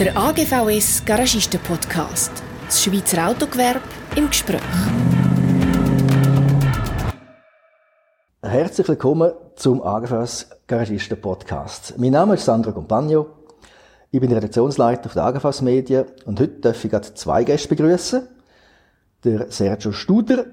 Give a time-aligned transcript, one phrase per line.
[0.00, 2.32] Der AGVS Garagisten Podcast.
[2.64, 3.82] Das Schweizer Autogewerbe
[4.16, 4.62] im Gespräch.
[8.40, 11.98] Herzlich willkommen zum AGVS Garagisten Podcast.
[11.98, 13.26] Mein Name ist Sandro Compagno.
[14.10, 18.26] Ich bin Redaktionsleiter der AGVS Medien und heute darf ich gerade zwei Gäste begrüßen.
[19.24, 20.46] Der Sergio Studer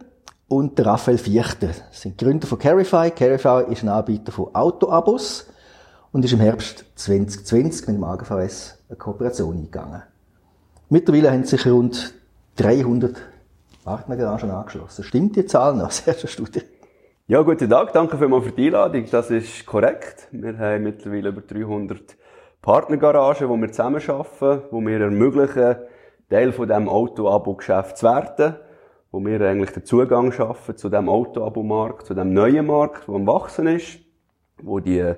[0.50, 1.68] und der Raphael Viechter.
[1.68, 3.12] Das sind Gründer von Carify.
[3.12, 5.46] Carify ist ein Anbieter von Autoabos
[6.18, 10.02] und ist im Herbst 2020 mit dem AGVS eine Kooperation eingegangen.
[10.90, 12.16] Mittlerweile haben sich rund
[12.56, 13.16] 300
[13.84, 15.04] Partnergaragen angeschlossen.
[15.04, 16.62] Stimmt die Zahl noch, Sergio Studer?
[17.28, 19.06] Ja, guten Tag, danke vielmals für die Einladung.
[19.12, 20.28] Das ist korrekt.
[20.32, 22.18] Wir haben mittlerweile über 300
[22.64, 25.76] Partnergaragen, wo wir zusammenarbeiten, wo wir ermöglichen,
[26.32, 28.56] Teil von diesem Auto-Abo-Geschäft zu werden,
[29.12, 33.28] wo wir eigentlich den Zugang schaffen zu dem Auto-Abo-Markt, zu dem neuen Markt, der am
[33.28, 34.00] wachsen ist,
[34.64, 35.14] wo die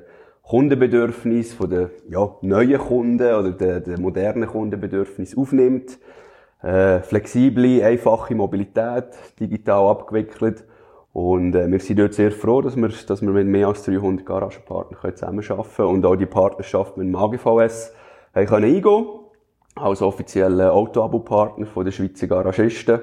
[0.50, 6.00] Kundenbedürfnisse von den ja, neuen Kunden oder den, den modernen Kundenbedürfnis aufnimmt.
[6.64, 10.66] Äh, flexible, einfache Mobilität, digital abgewickelt
[11.14, 14.26] und äh, wir sind dort sehr froh, dass wir, dass wir mit mehr als 300
[14.26, 17.94] Garagenpartnern zusammenarbeiten können und auch die Partnerschaft mit dem AGVS
[18.34, 19.06] haben können eingehen
[19.76, 23.00] als offizieller Autoabo-Partner der Schweizer Garagisten.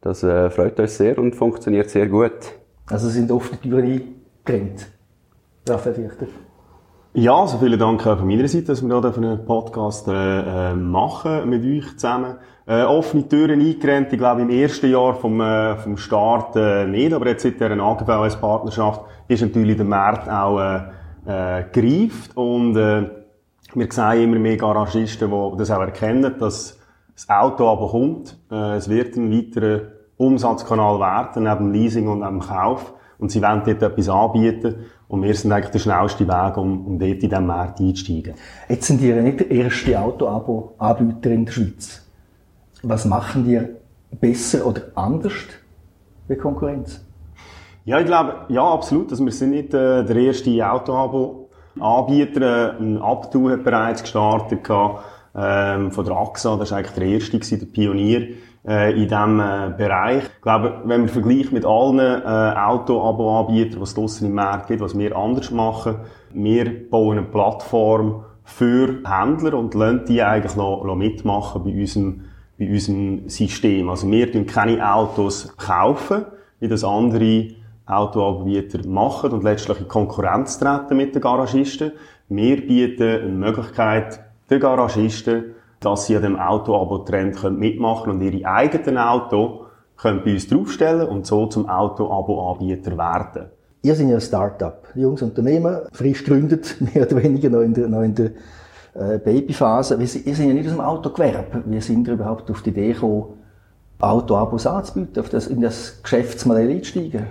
[0.00, 2.54] Das äh, freut uns sehr und funktioniert sehr gut.
[2.86, 4.16] Also sind oft die Türen
[4.46, 4.90] eingerennt.
[5.68, 6.26] Raphael Fichter.
[7.18, 10.74] Ja, also vielen Dank auch von meiner Seite, dass wir hier einen Podcast äh, äh,
[10.74, 12.34] machen mit euch zusammen.
[12.66, 17.14] Äh, offene Türen eingerennt, ich glaube im ersten Jahr vom, äh, vom Start äh, nicht,
[17.14, 20.80] aber jetzt seit dieser AGVS-Partnerschaft ist natürlich der Markt auch äh,
[21.24, 23.08] äh, gereift und äh,
[23.72, 26.78] wir sehen immer mehr Garagisten, die das auch erkennen, dass
[27.14, 28.36] das Auto aber kommt.
[28.50, 29.80] Äh, es wird ein weiterer
[30.18, 32.92] Umsatzkanal werden, neben Leasing und neben Kauf.
[33.18, 34.84] Und sie wollen dort etwas anbieten.
[35.08, 38.34] Und wir sind eigentlich der schnellste Weg, um, um dort in diesen Markt einzusteigen.
[38.68, 42.02] Jetzt sind ihr nicht der erste Auto-Abo-Anbieter in der Schweiz.
[42.82, 43.60] Was machen die
[44.16, 45.32] besser oder anders
[46.28, 47.00] wie Konkurrenz?
[47.84, 49.12] Ja, ich glaube, ja, absolut.
[49.12, 52.74] Also wir sind nicht äh, der erste Auto-Abo-Anbieter.
[52.74, 54.68] Äh, ein Abdu hat bereits gestartet
[55.36, 56.56] ähm, von der AXA.
[56.56, 58.28] Das war eigentlich der erste, gewesen, der Pionier
[58.66, 60.24] äh, in diesem äh, Bereich.
[60.24, 64.80] Ich glaube, wenn man vergleicht mit allen äh, Auto-Abo-Anbietern, die es draussen im Markt gibt,
[64.80, 65.96] was wir anders machen,
[66.32, 72.24] wir bauen eine Plattform für Händler und lassen die eigentlich noch, noch mitmachen bei unserem,
[72.58, 73.88] bei unserem System.
[73.88, 76.24] Also wir kaufen keine Autos kaufen,
[76.60, 77.48] wie das andere
[77.86, 81.92] Autoanbieter machen und letztlich in Konkurrenz treten mit den Garagisten.
[82.28, 85.55] Wir bieten eine Möglichkeit, den Garagisten
[85.86, 89.66] dass sie an dem Auto-Abo-Trend mitmachen und ihre eigenen Auto
[89.96, 93.50] können bei uns draufstellen und so zum Auto-Abo-Anbieter werden.
[93.82, 97.86] Ihr seid ja ein Start-up, junges Unternehmen, frisch gegründet, mehr oder weniger noch in der,
[97.86, 98.30] noch in der
[98.94, 99.94] äh, Babyphase.
[99.94, 101.62] Ihr seid ja nicht aus dem Autogewerbe.
[101.66, 103.34] Wie sind ihr überhaupt auf die Idee gekommen,
[104.00, 107.28] Auto-Abos anzubieten, auf das, in das Geschäftsmodell einzusteigen?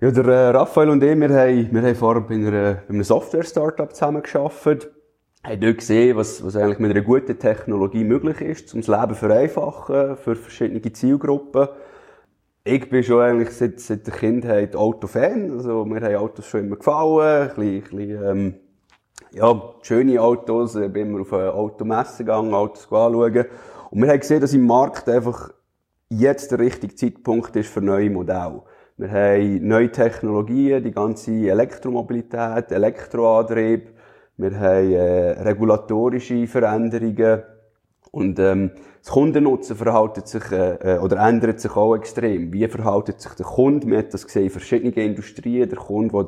[0.00, 3.04] Ja, der äh, Raphael und ich, wir haben, wir haben vorher bei, einer, bei einem
[3.04, 4.90] Software-Startup zusammengearbeitet
[5.44, 9.14] haben dort gesehen, was, was eigentlich mit einer guten Technologie möglich ist, um das Leben
[9.14, 11.68] vereinfachen für verschiedene Zielgruppen.
[12.64, 15.50] Ich bin schon eigentlich seit, seit der Kindheit Autofan.
[15.50, 17.50] Also, mir haben Autos schon immer gefallen.
[17.50, 18.54] Ein bisschen, ein bisschen, ähm,
[19.32, 20.76] ja, schöne Autos.
[20.76, 23.46] Ich bin immer auf eine Automesse gegangen, Autos anschauen.
[23.90, 25.52] Und wir haben gesehen, dass im Markt einfach
[26.08, 28.62] jetzt der richtige Zeitpunkt ist für neue Modelle.
[28.96, 33.90] Wir haben neue Technologien, die ganze Elektromobilität, Elektroantrieb,
[34.36, 37.42] wir haben äh, regulatorische Veränderungen
[38.10, 38.72] und ähm,
[39.02, 42.52] das Kundennutzen verhaltet sich äh, äh, oder ändert sich auch extrem.
[42.52, 43.86] Wie verhaltet sich der Kunde?
[43.86, 45.68] Wir haben das gesehen in verschiedenen Industrien.
[45.68, 46.26] Der Kunde will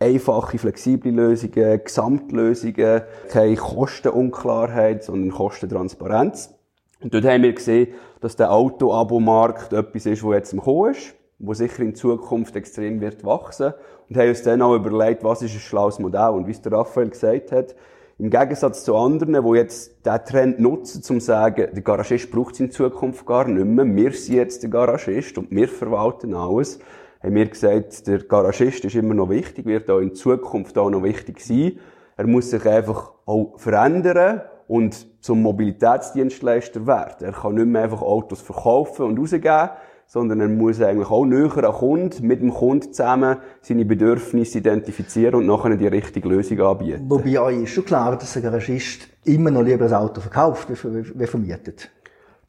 [0.00, 6.54] einfache, flexible Lösungen, Gesamtlösungen, keine Kostenunklarheit, sondern Kostentransparenz.
[7.00, 7.88] Und dort haben wir gesehen,
[8.20, 13.00] dass der Auto-Abo-Markt etwas ist, wo jetzt im Kommen ist, wo sicher in Zukunft extrem
[13.00, 13.72] wird wachsen
[14.08, 16.30] und haben uns dann auch überlegt, was ist ein schlaues Modell.
[16.30, 17.74] Und wie es der Raphael gesagt hat,
[18.18, 22.52] im Gegensatz zu anderen, die jetzt diesen Trend nutzen, um zu sagen, der Garagist braucht
[22.54, 26.80] es in Zukunft gar nicht mehr, wir sind jetzt der Garagist und wir verwalten alles,
[27.22, 31.02] haben wir gesagt, der Garagist ist immer noch wichtig, wird auch in Zukunft auch noch
[31.02, 31.78] wichtig sein.
[32.16, 37.26] Er muss sich einfach auch verändern und zum Mobilitätsdienstleister werden.
[37.26, 39.70] Er kann nicht mehr einfach Autos verkaufen und rausgeben,
[40.12, 45.36] sondern er muss eigentlich auch näher an Kunden, mit dem Kunden zusammen seine Bedürfnisse identifizieren
[45.36, 47.04] und nachher die richtige Lösung anbieten.
[47.08, 51.20] Wobei euch ist schon klar, dass ein Garagist immer noch lieber ein Auto verkauft, wie,
[51.20, 51.92] wie vermietet.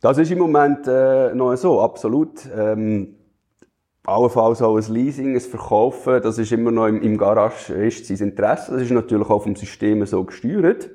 [0.01, 2.39] Das ist im Moment äh, noch so, absolut.
[2.57, 3.17] Ähm,
[4.05, 8.29] allenfalls auch ein Leasing, ein Verkaufen, das ist immer noch im, im Garage ist sein
[8.29, 8.71] Interesse.
[8.71, 10.89] Das ist natürlich auch vom System so gesteuert.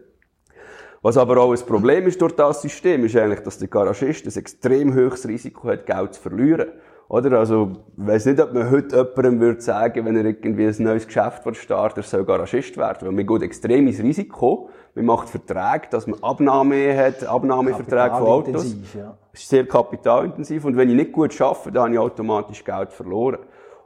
[1.06, 4.41] Was aber auch ein Problem ist durch das System, ist eigentlich, dass der Garagist ein
[4.41, 6.67] extrem hohes Risiko hat, Geld zu verlieren.
[7.08, 7.38] Oder?
[7.38, 11.06] Also, ich weiss nicht, ob man heute jemandem würde sagen, wenn er irgendwie ein neues
[11.06, 13.06] Geschäft startet, er soll Garagist werden.
[13.06, 14.69] Weil man geht extrem ins Risiko.
[14.97, 18.75] Man macht Verträge, dass man Abnahme hat, Abnahmeverträge von Autos.
[18.93, 19.17] Ja.
[19.31, 20.64] Das ist sehr kapitalintensiv.
[20.64, 23.38] Und wenn ich nicht gut arbeite, dann habe ich automatisch Geld verloren.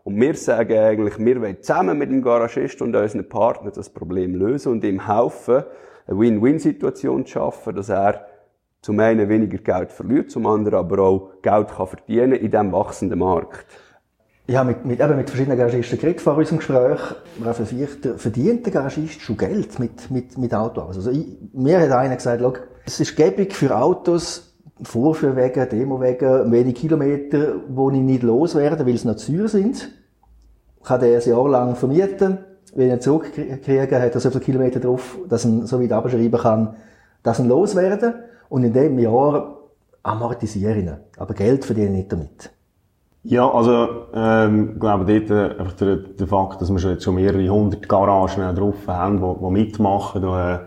[0.05, 4.35] Und wir sagen eigentlich, wir wollen zusammen mit dem Garagist und unseren Partnern das Problem
[4.35, 5.65] lösen und ihm helfen,
[6.07, 8.27] eine Win-Win-Situation zu schaffen, dass er
[8.83, 13.19] zum einen weniger Geld verliert, zum anderen aber auch Geld kann verdienen in diesem wachsenden
[13.19, 13.67] Markt.
[14.47, 17.01] Ich habe mit, mit, eben mit verschiedenen Garagisten geredet vor unserem Gespräch.
[17.45, 20.97] Ralf Vierter, verdient der Garagist schon Geld mit, mit, mit Autos?
[20.97, 22.43] Also ich, mir hat einer gesagt,
[22.85, 24.50] es ist gäbig für Autos,
[24.83, 29.91] Vorführwege, Demowege, wenige Kilometer, wo ich nicht loswerde, weil es noch zu sind.
[30.83, 32.39] Kann der ein Jahr lang vermieten.
[32.75, 36.41] Wenn ich ihn zurückkriege, hat er so viele Kilometer drauf, dass er so weit abschreiben
[36.41, 36.77] kann,
[37.23, 38.15] dass er loswerden.
[38.49, 39.59] Und in dem Jahr
[40.03, 40.97] amortisiere ich ihn.
[41.17, 42.51] Aber Geld verdiene ich nicht damit.
[43.23, 47.17] Ja, also, ähm, ich glaube, dort, äh, der, der Fakt, dass wir schon jetzt schon
[47.17, 50.59] mehrere hundert Garagen drauf haben, die, die mitmachen, äh,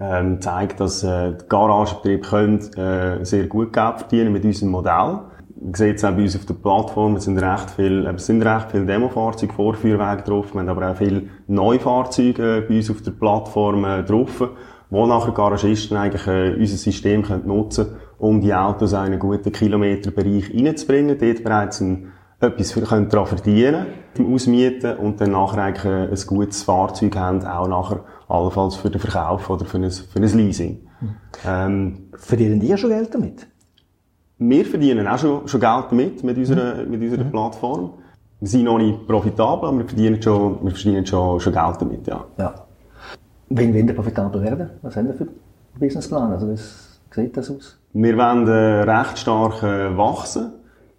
[0.00, 5.20] ähm, zeigt, dass, äh, die Garagenbetriebe können, äh, sehr gut Geld verdienen mit unserem Modell.
[5.62, 8.26] Man sieht es auch bei uns auf der Plattform, es sind recht viel, äh, es
[8.26, 12.90] sind recht viele Demofahrzeuge, Vorführwege drauf, wir haben aber auch viele Neufahrzeuge äh, bei uns
[12.90, 14.42] auf der Plattform äh, drauf
[14.90, 19.50] wo nachher Garagisten eigentlich äh, unser System können nutzen um die Autos in einen guten
[19.50, 23.86] Kilometerbereich reinzubringen, dort bereits ein, etwas für, können daran verdienen,
[24.18, 28.00] Ausmieten und dann nachher eigentlich äh, ein gutes Fahrzeug haben, auch nachher
[28.30, 30.78] allenfalls für den Verkauf oder für ein, für ein Leasing.
[31.46, 33.46] Ähm, verdienen die schon Geld damit?
[34.38, 37.30] Wir verdienen auch schon, schon Geld damit, mit unserer, mit unserer mhm.
[37.30, 37.94] Plattform.
[38.40, 42.06] Wir sind noch nicht profitabel, aber wir verdienen schon, wir verdienen schon, schon Geld damit,
[42.06, 42.24] ja.
[42.38, 42.54] ja.
[43.50, 44.70] Wenn wollen wir profitabel werden?
[44.82, 45.34] Was haben wir für einen
[45.78, 46.32] Businessplan?
[46.32, 47.78] Also, wie sieht das aus?
[47.92, 50.52] Wir wollen äh, recht stark äh, wachsen.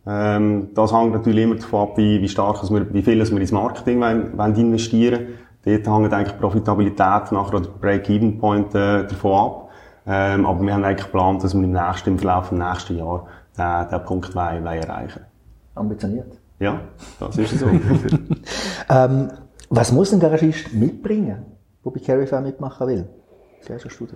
[0.05, 3.51] Ähm, das hängt natürlich immer davon ab, wie, wie stark wir, wie viel wir ins
[3.51, 5.27] Marketing wollen, wollen investieren
[5.63, 9.69] Dort hängt eigentlich Profitabilität nachher oder Break-Even-Point äh, davon ab.
[10.07, 13.27] Ähm, aber wir haben eigentlich geplant, dass wir im nächsten, im Verlauf des nächsten Jahr
[13.57, 15.25] den, den Punkt wollen, wollen erreichen
[15.75, 16.39] Ambitioniert.
[16.59, 16.79] Ja,
[17.19, 17.67] das ist so.
[18.89, 19.31] ähm,
[19.69, 21.45] was muss ein Garagist mitbringen?
[21.83, 23.09] wo bei Carify mitmachen will?
[23.67, 24.15] Das ist Studie.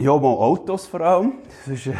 [0.00, 1.34] Ja, mal Autos vor allem.
[1.66, 1.92] Das ist, ja,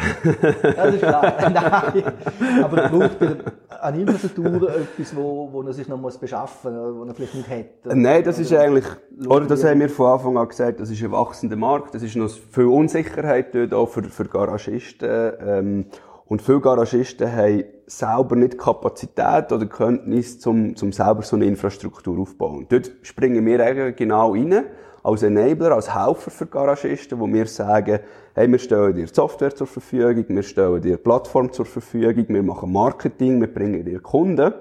[0.75, 1.33] das ist klar.
[1.51, 2.63] Nein.
[2.63, 3.37] Aber braucht er
[3.83, 7.49] an Infrastruktur etwas, wo, wo er sich noch muss beschaffen muss, wo er vielleicht nicht
[7.49, 7.95] hätte?
[7.95, 8.85] Nein, das ist eigentlich,
[9.27, 11.93] oder das haben wir von Anfang an gesagt, das ist ein wachsender Markt.
[11.93, 15.33] Das ist noch viel Unsicherheit dort auch für, für Garagisten.
[15.39, 15.85] Ähm,
[16.25, 22.17] und viele Garagisten haben selber nicht Kapazität oder Kenntnis, um, um selber so eine Infrastruktur
[22.17, 22.65] aufzubauen.
[22.67, 24.63] Dort springen wir eigentlich genau rein,
[25.03, 27.99] als Enabler, als Helfer für Garagisten, wo wir sagen,
[28.33, 32.71] hey, wir stellen dir Software zur Verfügung, wir stellen dir Plattform zur Verfügung, wir machen
[32.71, 34.53] Marketing, wir bringen dir Kunden.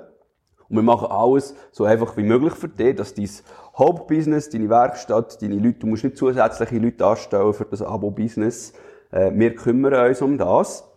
[0.69, 3.29] Und wir machen alles so einfach wie möglich für dich, dass dein
[3.77, 8.73] Hauptbusiness, deine Werkstatt, deine Leute, du musst nicht zusätzliche Leute anstellen für das Abo-Business.
[9.11, 10.90] Äh, wir kümmern uns um das.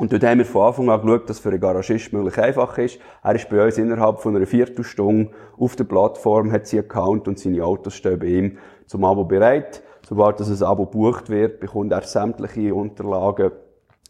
[0.00, 2.98] Und dort haben wir von Anfang an geschaut, dass für einen Garagist möglich einfach ist.
[3.22, 7.38] Er ist bei uns innerhalb von einer Viertelstunde auf der Plattform, hat seinen Account und
[7.38, 9.82] seine Autos stehen bei ihm zum Abo bereit.
[10.08, 13.50] Sobald das ein Abo bucht wird, bekommt er sämtliche Unterlagen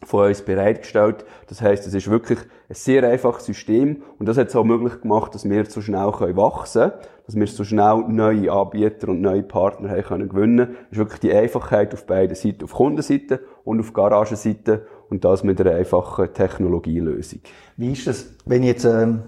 [0.04, 1.24] von uns bereitgestellt.
[1.48, 2.38] Das heißt, es ist wirklich
[2.68, 6.06] ein sehr einfaches System und das hat es auch möglich gemacht, dass wir so schnell
[6.06, 10.68] wachsen können, dass wir so schnell neue Anbieter und neue Partner haben können gewinnen.
[10.68, 15.44] Das ist wirklich die Einfachheit auf beiden Seiten, auf Kundenseite und auf Garagenseite und das
[15.44, 17.40] mit einer einfachen Technologielösung.
[17.76, 19.22] Wie ist das, wenn ich jetzt, ähm,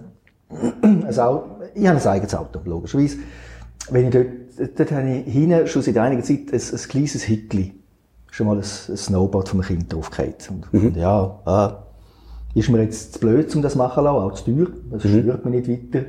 [0.82, 3.18] ein Auto, ich habe ein eigenes Auto, logischerweise.
[3.90, 7.74] Wenn ich dort, dort habe ich hinten schon seit einiger Zeit ein, ein kleines Hickli.
[8.30, 10.34] Schon mal ein, ein Snowboard vom Kind draufgefallen.
[10.50, 10.86] Und, mhm.
[10.86, 11.82] und ja, ah,
[12.54, 14.68] ist mir jetzt zu blöd, um das machen zu lassen, auch zu teuer.
[14.90, 15.22] Das mhm.
[15.22, 16.06] stört mich nicht weiter.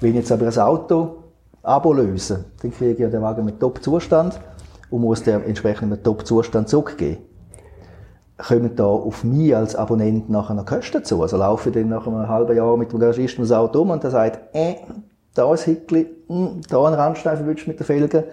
[0.00, 1.18] Wenn ich jetzt aber ein Auto
[1.62, 4.40] Abo löse, dann kriege ich ja den Wagen mit Top-Zustand
[4.90, 7.18] und muss den entsprechend mit Top-Zustand zurückgeben
[8.46, 11.22] kommen da auf mich als Abonnent nachher noch Kosten zu.
[11.22, 14.02] Also laufe ich dann nach einem halben Jahr mit dem Garagisten das Auto um und
[14.02, 14.74] der sagt, äh,
[15.34, 18.24] da ein Hickli, hm, da ein Randstreifen willst mit den Felgen.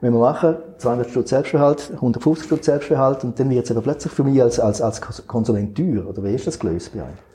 [0.00, 4.12] Wenn wir machen, 200 Stutz Selbstbehalt, 150 Stutz Selbstbehalt und dann wird es aber plötzlich
[4.12, 6.06] für mich als, als, als Konsument teuer.
[6.08, 7.29] Oder wie ist das gelöst bei euch?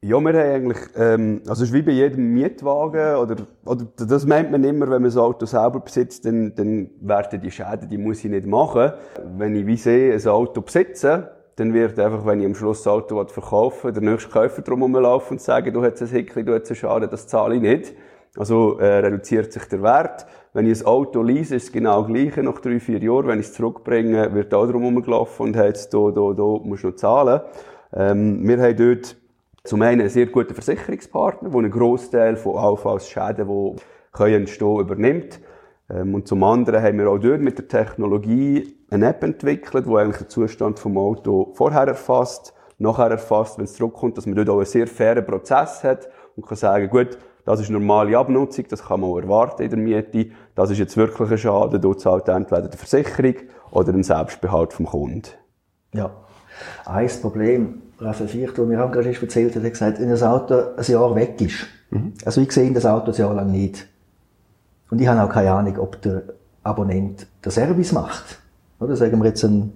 [0.00, 4.26] Ja, wir haben eigentlich, ähm, also es ist wie bei jedem Mietwagen, oder, oder das
[4.26, 7.98] meint man immer, wenn man das Auto selber besitzt, dann, dann werden die Schäden, die
[7.98, 8.92] muss ich nicht machen.
[9.36, 12.92] Wenn ich wie sehe, ein Auto besitze, dann wird einfach, wenn ich am Schluss das
[12.92, 16.68] Auto verkaufen der nächste Käufer drum rumlaufen und sagen, du hast ein Hickli, du hast
[16.68, 17.92] einen Schaden, das zahle ich nicht.
[18.36, 20.26] Also äh, reduziert sich der Wert.
[20.52, 23.26] Wenn ich ein Auto lease, ist es genau gleiche nach drei, vier Jahren.
[23.26, 26.88] Wenn ich es zurückbringe, wird auch drum herumgelaufen und heißt, da, da, da, musst du
[26.90, 27.40] noch zahlen.
[27.92, 29.16] Ähm, wir haben dort
[29.64, 33.76] zum einen einen sehr guten Versicherungspartner, der einen Großteil von Anfallsschäden, die
[34.12, 35.40] können entstehen, übernimmt.
[35.90, 39.96] Ähm, und zum anderen haben wir auch dort mit der Technologie eine App entwickelt, die
[39.96, 44.48] eigentlich den Zustand vom Auto vorher erfasst, nachher erfasst, wenn es zurückkommt, dass man dort
[44.50, 48.84] auch einen sehr fairen Prozess hat und kann sagen, gut, das ist normale Abnutzung, das
[48.84, 50.30] kann man auch erwarten in der Miete.
[50.54, 53.34] Das ist jetzt wirklich ein Schaden, dort zahlt entweder die Versicherung
[53.70, 55.22] oder ein Selbstbehalt vom Kunden.
[55.94, 56.10] Ja.
[56.84, 60.54] Ein Problem, Raphael Ficht, das mir auch gerade erzählt hat, hat gesagt, wenn das Auto
[60.76, 62.12] ein Jahr weg ist, mhm.
[62.24, 63.86] also ich sehe das Auto ein Jahr lang nicht.
[64.90, 66.22] Und ich habe auch keine Ahnung, ob der
[66.62, 68.40] Abonnent den Service macht.
[68.80, 69.72] Oder sagen wir jetzt ein,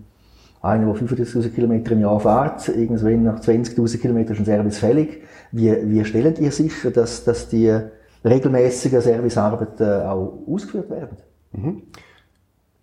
[0.62, 5.22] einer, der 35.000 Kilometer im Jahr fährt, irgendwann nach 20.000 Kilometern ist ein Service fällig.
[5.50, 7.76] Wie, wie stellt ihr sicher, dass, dass die
[8.24, 11.16] regelmäßigen Servicearbeiten auch ausgeführt werden?
[11.52, 11.82] Mhm.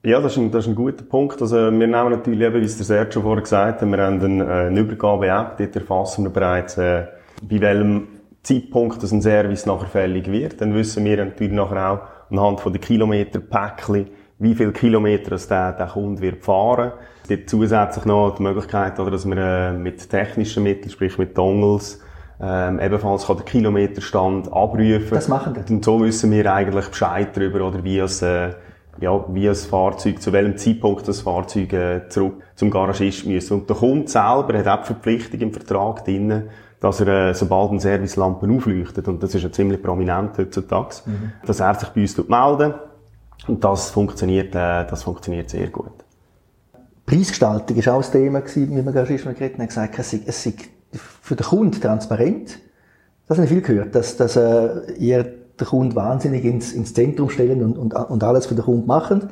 [0.01, 1.41] Ja, das ist, ein, das ist ein guter Punkt.
[1.41, 4.48] Also, wir nehmen natürlich eben, wie es der Sergio vorher gesagt hat, wir haben eine,
[4.48, 7.08] eine Übergabe-App, dort erfassen wir bereits, äh,
[7.41, 8.08] bei welchem
[8.41, 10.62] Zeitpunkt dass ein Service nachher fällig wird.
[10.62, 12.00] Dann wissen wir natürlich nachher auch
[12.32, 14.08] anhand von den Kilometerpäckchen,
[14.39, 16.94] wie viele Kilometer das der, der Kunde wird fahren.
[17.27, 22.01] Gibt zusätzlich noch die Möglichkeit, oder, dass man äh, mit technischen Mitteln, sprich mit Dongles,
[22.41, 25.10] ähm, ebenfalls kann den Kilometerstand abrufen.
[25.12, 25.70] Das machen wir.
[25.70, 28.51] Und so wissen wir eigentlich Bescheid darüber, oder wie es, äh,
[29.01, 33.51] ja, wie das Fahrzeug, zu welchem Zeitpunkt das Fahrzeug äh, zurück zum Garagist muss.
[33.51, 37.72] Und der Kunde selber hat auch die Verpflichtung im Vertrag drinnen, dass er, äh, sobald
[37.72, 41.32] ein Servicelampen aufleuchtet, und das ist ja ziemlich prominent heutzutage, mhm.
[41.46, 42.74] dass er sich bei uns melden
[43.48, 45.91] Und das funktioniert, äh, das funktioniert sehr gut.
[47.06, 50.22] Preisgestaltung war auch ein Thema, gewesen, wie wir gerade schon geredet haben, gesagt, es sei,
[50.25, 50.53] es sei
[51.22, 52.60] für den Kunden transparent.
[53.27, 57.30] Das habe ich viel gehört, dass, dass äh, ihr den Kunden wahnsinnig ins, ins Zentrum
[57.30, 59.30] stellen und, und, und alles für den Kunden machen.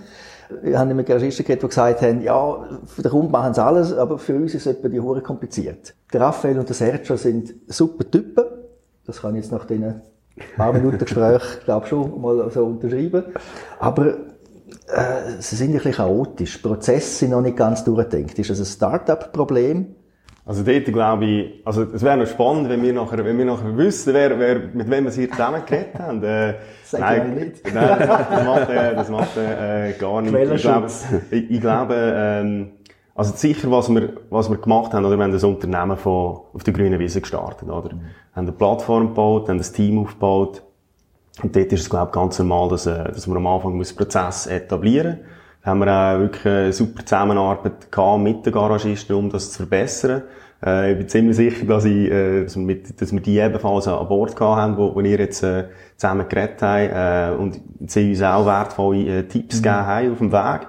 [0.62, 3.94] Wir haben mit Garagisten geredet, die gesagt haben, ja, für den Kunden machen sie alles,
[3.94, 5.94] aber für uns ist es etwa die Hure kompliziert.
[6.14, 8.46] Der Raphael und der Sergio sind super Typen.
[9.06, 10.02] Das kann ich jetzt nach diesen
[10.56, 13.24] paar Minuten Gespräch, glaube schon mal so unterschreiben.
[13.80, 14.08] Aber
[14.88, 16.58] äh, sie sind ein bisschen chaotisch.
[16.58, 18.38] Prozesse sind noch nicht ganz durchdenkt.
[18.40, 19.96] Ist das ein Start-up-Problem?
[20.48, 23.76] Also dort glaube ich, also es wäre noch spannend, wenn wir nachher, wenn wir nachher
[23.78, 26.24] wüssten, wer, wer, mit wem wir hier zusammen geredet haben.
[26.24, 26.54] Äh,
[26.86, 27.74] Sag nein, nicht.
[27.74, 30.34] Nein, das macht, das macht, äh, das macht äh, gar nicht.
[30.34, 30.88] Ich glaube,
[31.32, 32.72] ich, ich glaube ähm,
[33.14, 36.64] also sicher, was wir, was wir gemacht haben, oder wir haben das Unternehmen von, auf
[36.64, 37.94] der grünen Wiese gestartet, oder?
[37.94, 38.02] Mhm.
[38.34, 40.62] Haben eine Plattform gebaut, haben ein Team aufgebaut.
[41.44, 43.92] Und dort ist es, glaube ich, ganz normal, dass, äh, dass man am Anfang muss
[43.92, 45.37] Prozess etablieren muss
[45.68, 50.24] haben wir auch wirklich eine super Zusammenarbeit gehabt mit den Garagisten, um das zu verbessern.
[50.66, 53.88] Äh, ich bin ziemlich sicher, dass, ich, äh, dass, wir, mit, dass wir die ebenfalls
[53.88, 55.66] an Bord gehabt haben, wo, wo ihr jetzt äh,
[55.98, 59.64] zusammen geredet habt äh, und sie uns auch wertvolle äh, Tipps mhm.
[59.64, 60.68] gegeben haben auf dem Weg.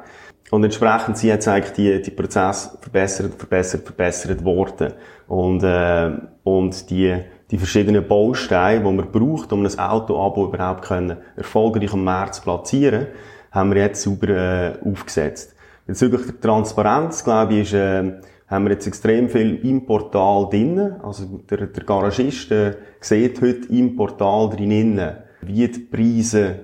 [0.51, 4.95] Und entsprechend sind jetzt eigentlich die, die Prozesse verbessert, verbessert, verbessert worden.
[5.29, 6.11] Und, äh,
[6.43, 7.17] und die,
[7.51, 13.07] die verschiedenen Bausteine, die man braucht, um ein Autoabo überhaupt können, erfolgreich am März platzieren
[13.51, 15.55] haben wir jetzt sauber äh, aufgesetzt.
[15.87, 18.13] Bezüglich der Transparenz, glaube ich, ist, äh,
[18.49, 21.01] haben wir jetzt extrem viel im Portal drinnen.
[21.03, 26.61] Also der, der Garagist äh, sieht heute im Portal drinnen, wie die Preise,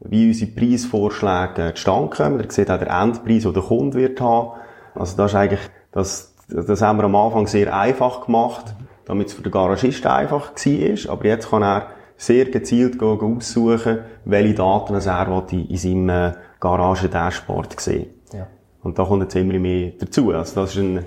[0.00, 2.40] wie unsere Preisvorschläge zustande kommen.
[2.40, 4.60] Er sieht auch den Endpreis, den der Kunde wird haben.
[4.94, 5.60] Also das ist eigentlich,
[5.92, 10.52] das, das haben wir am Anfang sehr einfach gemacht, damit es für den Garagist einfach
[10.52, 11.12] war.
[11.12, 11.88] Aber jetzt kann er
[12.18, 18.46] sehr gezielt aussuchen, welche Daten er in seinem äh, Garage-Dashboard sehen ja.
[18.82, 20.32] Und da kommt jetzt immer mehr dazu.
[20.32, 21.04] Also das ist ein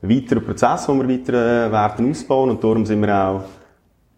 [0.00, 3.42] weiterer Prozess, den wir weiter äh, werden ausbauen und darum sind wir auch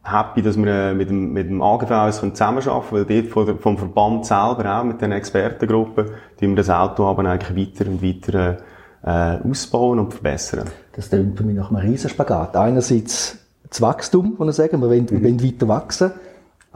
[0.03, 3.79] happy, dass wir äh, mit dem, mit dem AGV uns zusammenarbeiten können, weil dort vom
[3.79, 8.59] Verband selber auch, mit den Expertengruppen, die wir das Auto haben eigentlich weiter und weiter
[9.03, 10.69] äh, ausbauen und verbessern.
[10.93, 12.57] Das klingt für mich nach einem Riesenspagat.
[12.57, 13.39] Einerseits
[13.69, 15.11] das Wachstum, kann ich sagen, wir wollen, mhm.
[15.11, 16.13] wir wollen weiter wachsen.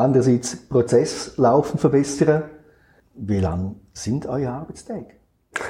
[0.00, 2.44] Andererseits Prozess laufen verbessern.
[3.14, 5.08] Wie lang sind eure Arbeitstage?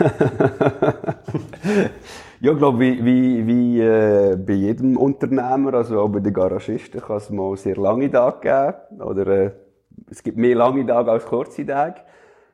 [2.41, 7.01] ja, ich glaube, wie, wie, wie äh, bei jedem Unternehmer, also auch bei den Garagisten,
[7.01, 9.03] kann es mal sehr lange Tage geben.
[9.03, 9.51] Oder äh,
[10.09, 11.97] es gibt mehr lange Tage als kurze Tage.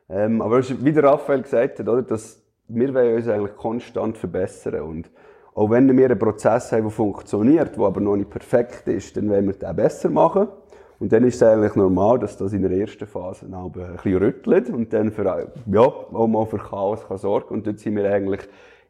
[0.09, 4.81] Ähm, aber wie der Raphael gesagt hat, oder, dass wir wollen uns eigentlich konstant verbessern.
[4.81, 5.11] Und
[5.55, 9.29] auch wenn wir einen Prozess haben, der funktioniert, der aber noch nicht perfekt ist, dann
[9.29, 10.49] wollen wir den besser machen.
[10.99, 14.71] Und dann ist es eigentlich normal, dass das in der ersten Phase ein bisschen rüttelt
[14.71, 17.55] und dann für, ja, auch mal für Chaos kann sorgen.
[17.55, 18.49] Und dort sind wir eigentlich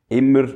[0.08, 0.46] immer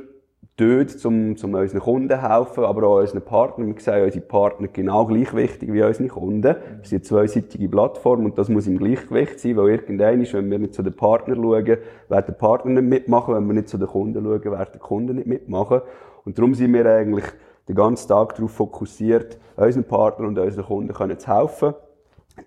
[0.55, 3.75] dort, um, um unseren Kunden zu helfen, aber auch unseren Partnern.
[3.75, 6.43] Wir sehen unsere Partner genau gleich wichtig wie unsere Kunden.
[6.43, 10.49] Wir sind eine zweiseitige Plattform und das muss im Gleichgewicht sein, weil irgendein ist, wenn
[10.49, 13.77] wir nicht zu den Partnern schauen, werden der Partner nicht mitmachen, wenn wir nicht zu
[13.77, 15.81] den Kunden schauen, werden der Kunde nicht mitmachen.
[16.23, 17.25] Und darum sind wir eigentlich
[17.71, 21.73] den ganzen Tag darauf fokussiert, unseren Partnern und unseren Kunden können zu helfen,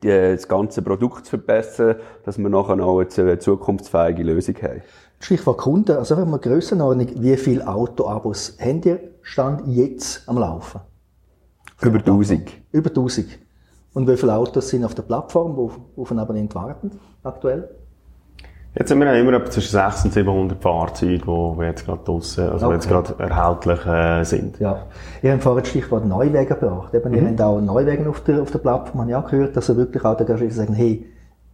[0.02, 4.83] die, das ganze Produkt zu verbessern, dass wir nachher auch eine zukunftsfähige Lösung haben.
[5.21, 10.83] Stichwort Kunden, also wenn wir Grössenordnung, wie viele Autoabos habt ihr Stand jetzt am Laufen?
[11.81, 12.50] Über 1000.
[12.73, 13.38] Über 1000.
[13.95, 16.90] Und wie viele Autos sind auf der Plattform, wo auf ein Abonnent warten,
[17.23, 17.71] aktuell?
[18.76, 22.75] Jetzt haben wir immer zwischen 600 und 700 Fahrzeuge, die jetzt gerade draussen, also Okay.
[22.75, 24.59] jetzt gerade erhältlich äh, sind.
[24.59, 24.87] Ja.
[25.23, 26.93] Ihr habt vorhin das Stichwort Neuwege gebracht.
[26.93, 27.14] Eben, Mhm.
[27.16, 29.76] Ihr habt auch Neuwege auf der, auf der Plattform, habe ich auch gehört, dass ihr
[29.76, 31.07] wirklich auch die Garagisten sagen, hey,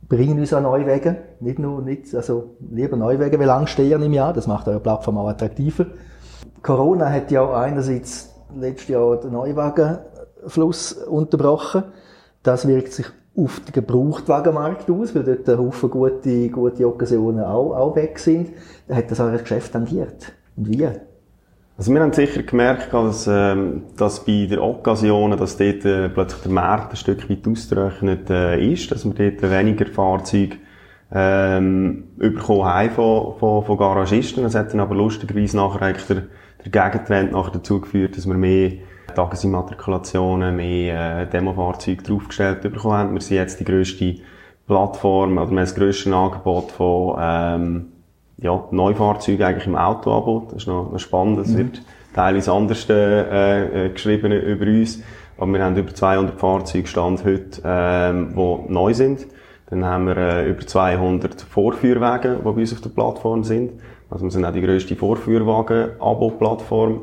[0.09, 1.17] bringen uns auch Neuwege.
[1.41, 4.33] Nicht nur, nicht, also, lieber Neuwege, wie lang stehen im Jahr.
[4.33, 5.87] Das macht eure Plattform auch attraktiver.
[6.63, 11.85] Corona hat ja einerseits letztes Jahr den Neuwagenfluss unterbrochen.
[12.43, 13.07] Das wirkt sich
[13.43, 18.51] auf den Gebrauchtwagenmarkt aus, weil dort ein gute, gute Occasionen auch, auch weg sind.
[18.89, 20.33] Hat das euer Geschäft tangiert?
[20.57, 20.87] Und wie?
[21.77, 26.43] Also wir haben sicher gemerkt, dass, ähm, dass bei der Occasionen, dass dort äh, plötzlich
[26.43, 30.57] der Markt ein Stück weit ausgerechnet äh, ist, dass wir dort weniger Fahrzeuge
[31.11, 34.43] ähm, bekommen haben von, von, von Garagisten.
[34.43, 36.23] Das hat dann aber lustigerweise nachher eigentlich der,
[36.65, 38.73] der Gegentrend nachher dazu geführt, dass wir mehr
[39.15, 43.15] Tagesimmatrikulationen, mehr äh, Demofahrzeuge draufgestellt bekommen haben.
[43.15, 44.17] Wir sind jetzt die grösste
[44.67, 47.87] Plattform, oder wir haben das grösste Angebot von ähm,
[48.39, 50.47] ja, Neufahrzeuge eigentlich im Autoabo.
[50.47, 51.39] Das ist noch, noch spannend.
[51.39, 51.83] Das wird
[52.15, 55.03] teilweise anders äh, äh, geschrieben über uns.
[55.39, 59.27] Aber wir haben über 200 Fahrzeuge Stand heute, ähm, die neu sind.
[59.71, 63.73] Dann haben wir äh, über 200 Vorführwagen, die bei uns auf der Plattform sind.
[64.11, 67.03] Also wir sind auch die grösste Vorführwagen-Abo-Plattform.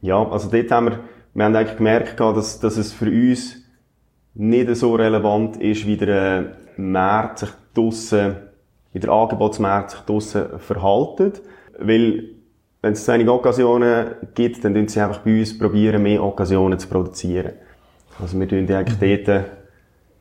[0.00, 1.00] Ja, also dort haben wir,
[1.38, 3.62] wir haben eigentlich gemerkt, dass, dass es für uns
[4.34, 8.34] nicht so relevant ist, wie der äh, Markt sich draussen,
[8.92, 11.40] wie der Angebotsmarkt sich draussen verhaltet.
[11.78, 12.30] Weil,
[12.82, 16.76] wenn es zu wenig Occasionen gibt, dann tun sie einfach bei uns probieren, mehr Occasionen
[16.76, 17.52] zu produzieren.
[18.20, 19.44] Also wir tun eigentlich dort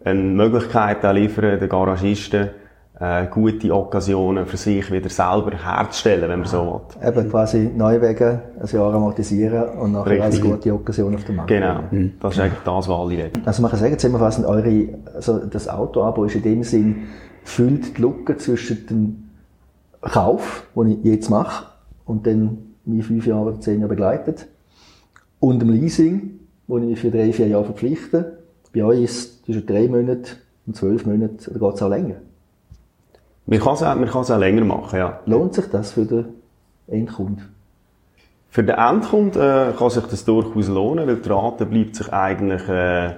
[0.03, 2.51] eine Möglichkeit liefern, den Garagisten,
[2.99, 7.07] äh, gute Occasionen für sich wieder selber herzustellen, wenn man so will.
[7.07, 10.51] Eben quasi Neuwege ein Jahr amortisieren und nachher als Richtig.
[10.51, 11.49] gute Occasion auf dem Markt.
[11.49, 11.81] Genau.
[12.19, 13.41] Das ist eigentlich das, was alle reden.
[13.45, 17.03] Also man kann sagen, zusammenfassend, eure, also das Autoabo ist in dem Sinn,
[17.43, 19.23] füllt die Lücke zwischen dem
[20.01, 21.65] Kauf, den ich jetzt mache,
[22.05, 24.47] und dann mich fünf Jahre oder zehn Jahre begleitet,
[25.39, 28.39] und dem Leasing, wo ich mich für drei, vier Jahre verpflichte.
[28.73, 30.27] Bei euch ist es zwischen drei Monaten
[30.65, 32.15] und zwölf Monaten, oder geht es auch länger?
[33.47, 35.19] Man kann es auch, man kann es auch länger machen, ja.
[35.25, 36.25] Lohnt sich das für den
[36.87, 37.55] Endkunden?
[38.49, 42.67] Für den Endkunden äh, kann sich das durchaus lohnen, weil die Rate bleibt sich eigentlich
[42.67, 43.13] äh,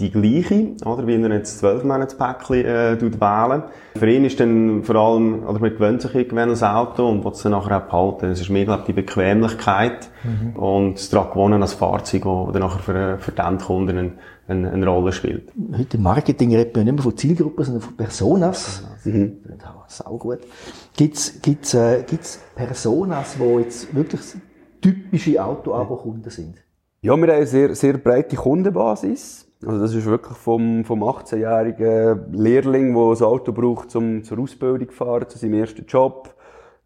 [0.00, 3.62] die gleiche, oder, wie er jetzt 12 Monatspäckchen äh, tut wählen.
[3.96, 7.24] Für ihn ist dann vor allem, oder man gewöhnt sich irgendwann an das Auto und
[7.24, 8.26] will es dann nachher auch behalten.
[8.26, 10.08] Es ist mehr, glaube ich, die Bequemlichkeit
[10.54, 14.12] und das daran gewonnen als Fahrzeug, das dann nachher für, für den Endkunden eine,
[14.48, 15.52] eine, eine Rolle spielt.
[15.76, 18.84] Heute im Marketing redet man nicht mehr von Zielgruppen, sondern von Personas.
[19.04, 19.38] Mhm.
[19.88, 20.38] Sau gut.
[20.96, 24.20] Gibt's, gibt's, äh, gibt's Personas, die jetzt wirklich
[24.80, 26.56] typische Auto-Abo-Kunden sind?
[27.02, 29.50] Ja, wir haben eine sehr, sehr breite Kundenbasis.
[29.64, 34.90] Also das ist wirklich vom, vom 18-jährigen Lehrling, der ein Auto braucht, um zur Ausbildung
[34.90, 36.34] zu fahren, zu seinem ersten Job,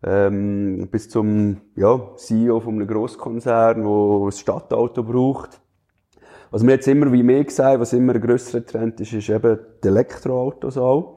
[0.05, 5.61] ähm, bis zum ja, CEO von einem Grosskonzern, der ein Stadtauto braucht.
[6.53, 9.59] Was mir jetzt immer wie mehr gesagt, was immer ein grösserer Trend ist, ist eben
[9.83, 11.17] die Elektroautos auch.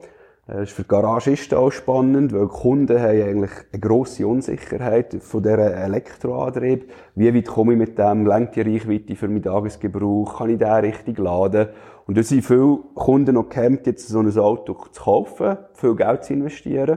[0.50, 5.42] Das ist für Garagisten auch spannend, weil die Kunden haben eigentlich eine grosse Unsicherheit von
[5.42, 6.90] dieser Elektroantrieb.
[7.14, 8.26] Wie weit komme ich mit dem?
[8.26, 10.38] Lenkt die Reichweite für meinen Tagesgebrauch?
[10.38, 11.68] Kann ich den richtig laden?
[12.06, 16.24] Und da sind viele Kunden noch gehemmt, jetzt so ein Auto zu kaufen, viel Geld
[16.24, 16.96] zu investieren.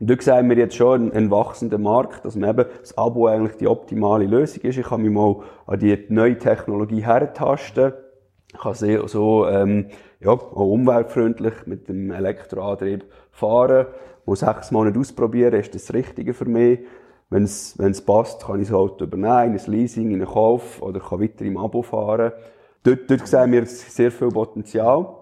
[0.00, 3.68] Und dort sehen wir jetzt schon einen, wachsenden Markt, dass eben das Abo eigentlich die
[3.68, 4.78] optimale Lösung ist.
[4.78, 7.92] Ich kann mich mal an die neue Technologie hertasten.
[8.60, 13.86] Kann so, ähm, ja, auch umweltfreundlich mit dem Elektroantrieb fahren.
[14.26, 16.80] Muss sechs Monate ausprobieren, ist das Richtige für mich.
[17.30, 20.30] Wenn es, wenn es passt, kann ich das Auto übernehmen, in ein Leasing, in einen
[20.30, 22.32] Kauf oder kann weiter im Abo fahren.
[22.82, 25.14] Dort, dort sehen wir sehr viel Potenzial.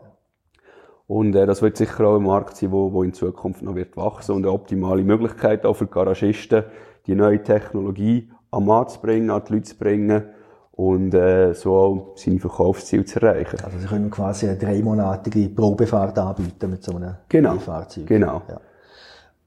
[1.08, 3.96] Und äh, das wird sicher auch ein Markt sein, wo, wo in Zukunft noch wird
[3.96, 6.64] wachsen und eine optimale Möglichkeit auch für Garagisten,
[7.06, 10.24] die neue Technologie am Markt zu bringen, an die Leute zu bringen
[10.76, 13.58] und äh, so auch seine Verkaufsziele zu erreichen.
[13.64, 17.58] Also Sie können quasi eine dreimonatige Probefahrt anbieten mit so einem Genau.
[17.58, 18.06] Fahrzeug.
[18.06, 18.42] Genau.
[18.48, 18.60] Ja.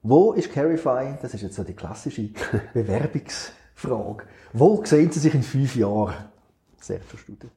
[0.02, 2.30] Wo ist Carify, das ist jetzt so die klassische
[2.74, 4.24] Bewerbungsfrage, Frage.
[4.52, 6.14] Wo sehen Sie sich in fünf Jahren?
[7.16, 7.48] Studer.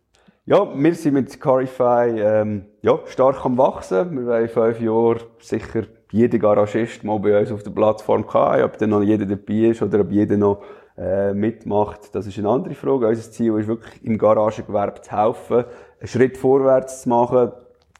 [0.45, 4.11] Ja, wir sind mit Carify ähm, ja, stark am Wachsen.
[4.11, 8.63] Wir wollen in fünf Jahren sicher jeden Garagist mal bei uns auf der Plattform haben.
[8.63, 10.61] Ob dann noch jeder dabei ist oder ob jeder noch
[10.97, 13.07] äh, mitmacht, das ist eine andere Frage.
[13.07, 15.65] Unser Ziel ist wirklich, im Garagengewerbe zu helfen,
[15.99, 17.51] einen Schritt vorwärts zu machen,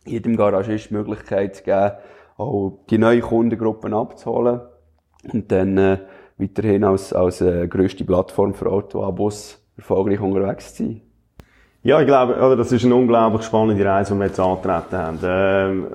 [0.05, 1.93] jedem Garagist die Möglichkeit zu geben,
[2.37, 4.61] auch die neuen Kundengruppen abzuholen
[5.31, 5.99] und dann äh,
[6.37, 11.01] weiterhin als, als äh, grösste Plattform für Autoabos erfolgreich unterwegs zu sein.
[11.85, 15.19] Ja, ich glaube, oder, das ist eine unglaublich spannende Reise, die wir jetzt angetreten haben.
[15.21, 15.87] Ähm,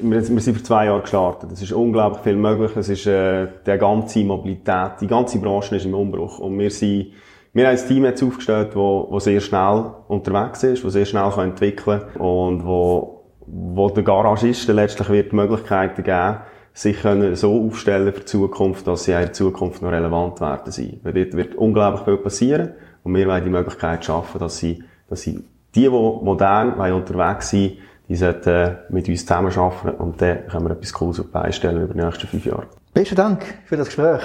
[0.00, 1.52] wir, wir, sind vor zwei Jahren gestartet.
[1.52, 2.72] Es ist unglaublich viel möglich.
[2.76, 6.40] Es ist äh, die ganze Mobilität, die ganze Branche ist im Umbruch.
[6.40, 7.12] Und wir sind,
[7.52, 11.30] wir haben ein Team jetzt aufgestellt, wo, wo sehr schnell unterwegs ist, wo sehr schnell
[11.30, 16.38] kann entwickeln und wo, wo der Garagisten letztlich wird Möglichkeiten geben,
[16.72, 20.98] sich können so aufstellen für die Zukunft, dass sie in Zukunft noch relevant werden sein.
[21.04, 22.72] Weil dort wird unglaublich viel passieren
[23.04, 27.78] und wir wollen die Möglichkeit schaffen, dass sie dass sie, die, die modern unterwegs sind,
[28.08, 32.00] die sollten mit uns zusammenarbeiten und dann können wir etwas Cooles auf beistellen über die
[32.00, 32.66] nächsten fünf Jahre.
[32.94, 34.22] Besten Dank für das Gespräch.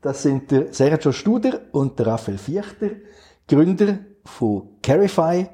[0.00, 2.90] Das sind der Sergio Studer und der Raphael Fichter,
[3.48, 5.48] Gründer von Carify.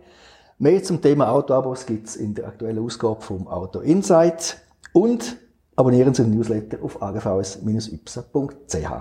[0.59, 4.59] Mehr zum Thema Autoabos gibt's in der aktuellen Ausgabe vom Auto Insight
[4.93, 5.37] und
[5.75, 8.93] abonnieren Sie den Newsletter auf agvs-ypsa.ch.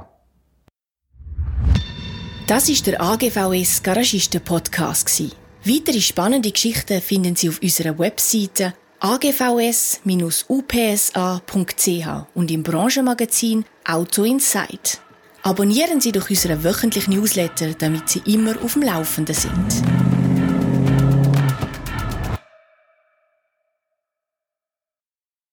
[2.47, 5.09] Das ist der AGVS Garagisten Podcast
[5.63, 10.47] Weitere spannende Geschichten finden Sie auf unserer Webseite agvs-upsa.ch
[12.33, 14.99] und im Branchenmagazin Auto Insight.
[15.43, 20.10] Abonnieren Sie doch unseren wöchentlichen Newsletter, damit Sie immer auf dem Laufenden sind.